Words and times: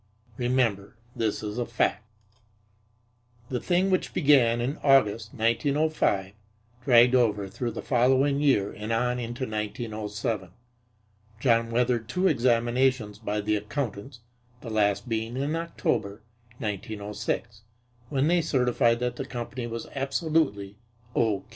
Remember 0.35 0.95
that 1.13 1.19
this 1.19 1.43
is 1.43 1.59
a 1.59 1.65
fact. 1.67 2.03
The 3.49 3.59
thing, 3.59 3.91
which 3.91 4.15
began 4.15 4.59
in 4.59 4.77
August, 4.77 5.31
1905, 5.35 6.33
dragged 6.83 7.13
over 7.13 7.47
through 7.47 7.69
the 7.69 7.83
following 7.83 8.39
year 8.39 8.71
and 8.73 8.91
on 8.91 9.19
into 9.19 9.43
1907. 9.43 10.49
John 11.39 11.69
weathered 11.69 12.09
two 12.09 12.27
examinations 12.27 13.19
by 13.19 13.41
the 13.41 13.55
accountants, 13.55 14.21
the 14.61 14.71
last 14.71 15.07
being 15.07 15.37
in 15.37 15.55
October, 15.55 16.23
1906, 16.57 17.61
when 18.09 18.27
they 18.27 18.41
certified 18.41 18.97
that 19.01 19.17
the 19.17 19.25
company 19.25 19.67
was 19.67 19.85
absolutely 19.95 20.79
"O. 21.15 21.45